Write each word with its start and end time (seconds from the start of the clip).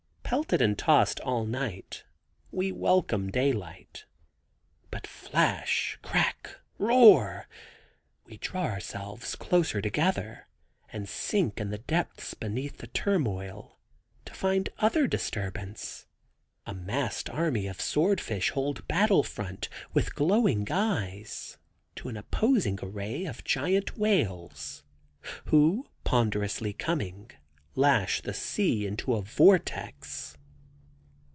Pelted 0.31 0.61
and 0.61 0.77
tossed 0.79 1.19
all 1.19 1.43
night 1.45 2.05
we 2.53 2.71
welcome 2.71 3.29
daylight; 3.29 4.05
but 4.89 5.05
flash, 5.05 5.99
crack, 6.01 6.61
roar, 6.77 7.49
we 8.23 8.37
draw 8.37 8.63
ourselves 8.63 9.35
closer 9.35 9.81
together, 9.81 10.47
and 10.93 11.09
sink 11.09 11.59
in 11.59 11.69
the 11.69 11.79
depths 11.79 12.33
beneath 12.33 12.77
the 12.77 12.87
turmoil, 12.87 13.77
to 14.23 14.33
find 14.33 14.69
other 14.79 15.05
disturbance. 15.05 16.05
A 16.65 16.73
massed 16.73 17.29
army 17.29 17.67
of 17.67 17.81
swordfish 17.81 18.51
hold 18.51 18.87
battle 18.87 19.23
front 19.23 19.67
with 19.91 20.15
glowing 20.15 20.65
eyes 20.71 21.57
to 21.97 22.07
an 22.07 22.15
opposing 22.15 22.79
array 22.81 23.25
of 23.25 23.43
giant 23.43 23.97
whales, 23.97 24.85
who 25.47 25.89
ponderously 26.05 26.71
coming, 26.71 27.31
lash 27.73 28.19
the 28.23 28.33
sea 28.33 28.85
into 28.85 29.13
a 29.15 29.21
vortex. 29.21 30.37